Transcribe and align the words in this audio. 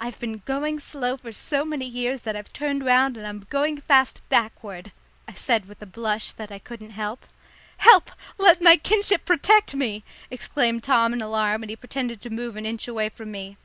"I've 0.00 0.18
been 0.18 0.38
going 0.46 0.80
so 0.80 0.98
slow 0.98 1.16
for 1.16 1.30
so 1.30 1.64
many 1.64 1.86
years 1.86 2.22
that 2.22 2.34
I've 2.34 2.52
turned 2.52 2.84
round 2.84 3.16
and 3.16 3.24
I'm 3.24 3.46
going 3.50 3.80
fast 3.80 4.20
backward," 4.28 4.90
I 5.28 5.34
said 5.34 5.66
with 5.68 5.80
a 5.80 5.86
blush 5.86 6.32
that 6.32 6.50
I 6.50 6.58
couldn't 6.58 6.90
help. 6.90 7.24
"Help! 7.76 8.10
Let 8.36 8.60
my 8.60 8.76
kinship 8.76 9.24
protect 9.24 9.76
me!" 9.76 10.02
exclaimed 10.28 10.82
Tom 10.82 11.12
in 11.12 11.22
alarm, 11.22 11.62
and 11.62 11.70
he 11.70 11.76
pretended 11.76 12.20
to 12.22 12.30
move 12.30 12.56
an 12.56 12.66
inch 12.66 12.88
away 12.88 13.08
from 13.08 13.30
me. 13.30 13.56